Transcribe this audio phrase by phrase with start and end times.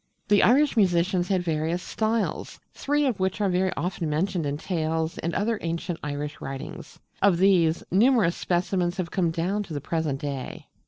[0.29, 5.19] The Irish musicians had various 'Styles,' three of which are very often mentioned in tales
[5.19, 10.19] and other ancient Irish writings: of these, numerous specimens have come down to the present
[10.19, 10.69] day.